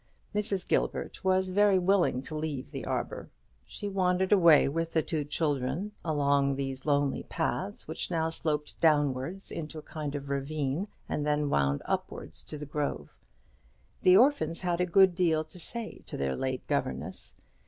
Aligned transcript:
Mrs. 0.33 0.67
Gilbert 0.67 1.23
was 1.23 1.49
very 1.49 1.77
willing 1.77 2.23
to 2.23 2.33
leave 2.33 2.71
the 2.71 2.85
arbour. 2.85 3.29
She 3.67 3.87
wandered 3.87 4.31
away 4.31 4.67
with 4.67 4.93
the 4.93 5.03
two 5.03 5.23
children 5.23 5.91
along 6.03 6.55
those 6.55 6.87
lonely 6.87 7.21
paths, 7.21 7.87
which 7.87 8.09
now 8.09 8.31
sloped 8.31 8.73
downwards 8.81 9.51
into 9.51 9.77
a 9.77 9.83
kind 9.83 10.15
of 10.15 10.31
ravine, 10.31 10.87
and 11.07 11.23
then 11.23 11.51
wound 11.51 11.83
upwards 11.85 12.41
to 12.45 12.57
the 12.57 12.65
grove. 12.65 13.15
The 14.01 14.17
orphans 14.17 14.61
had 14.61 14.81
a 14.81 14.87
good 14.87 15.13
deal 15.13 15.43
to 15.43 15.59
say 15.59 16.01
to 16.07 16.17
their 16.17 16.35
late 16.35 16.65
governess. 16.65 17.35